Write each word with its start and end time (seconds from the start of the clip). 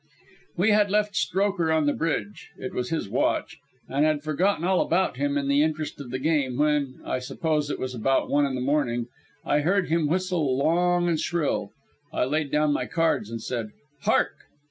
We 0.57 0.71
had 0.71 0.89
left 0.89 1.13
Strokher 1.13 1.71
on 1.71 1.85
the 1.85 1.93
bridge 1.93 2.49
it 2.57 2.73
was 2.73 2.89
his 2.89 3.07
watch 3.07 3.59
and 3.87 4.03
had 4.03 4.23
forgotten 4.23 4.65
all 4.65 4.81
about 4.81 5.17
him 5.17 5.37
in 5.37 5.47
the 5.47 5.61
interest 5.61 6.01
of 6.01 6.09
the 6.09 6.17
game, 6.17 6.57
when 6.57 6.95
I 7.05 7.19
suppose 7.19 7.69
it 7.69 7.77
was 7.77 7.93
about 7.93 8.27
one 8.27 8.47
in 8.47 8.55
the 8.55 8.61
morning 8.61 9.05
I 9.45 9.59
heard 9.59 9.89
him 9.89 10.07
whistle 10.07 10.57
long 10.57 11.07
and 11.07 11.19
shrill. 11.19 11.69
I 12.11 12.25
laid 12.25 12.49
down 12.51 12.73
my 12.73 12.87
cards 12.87 13.29
and 13.29 13.43
said: 13.43 13.67
"Hark!" 14.01 14.31